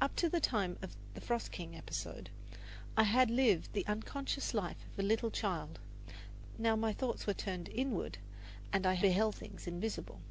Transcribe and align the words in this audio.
Up 0.00 0.16
to 0.16 0.28
the 0.28 0.40
time 0.40 0.76
of 0.82 0.96
the 1.14 1.20
"Frost 1.20 1.52
King" 1.52 1.76
episode, 1.76 2.28
I 2.96 3.04
had 3.04 3.30
lived 3.30 3.72
the 3.72 3.86
unconscious 3.86 4.52
life 4.52 4.84
of 4.92 4.98
a 4.98 5.02
little 5.04 5.30
child; 5.30 5.78
now 6.58 6.74
my 6.74 6.92
thoughts 6.92 7.24
were 7.24 7.34
turned 7.34 7.68
inward, 7.68 8.18
and 8.72 8.84
I 8.84 9.00
beheld 9.00 9.36
things 9.36 9.68
invisible. 9.68 10.22